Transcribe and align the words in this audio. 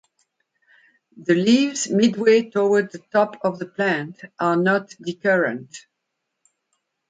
The 1.15 1.35
leaves 1.35 1.87
midway 1.91 2.49
towards 2.49 2.93
the 2.93 3.03
top 3.13 3.35
of 3.43 3.59
the 3.59 3.67
plant 3.67 4.19
are 4.39 4.55
not 4.55 4.95
decurrent. 4.99 5.85